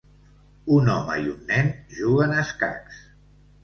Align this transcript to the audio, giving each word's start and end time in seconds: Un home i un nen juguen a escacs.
Un 0.77 0.89
home 0.95 1.19
i 1.25 1.29
un 1.33 1.45
nen 1.53 1.71
juguen 2.01 2.37
a 2.39 2.43
escacs. 2.49 3.09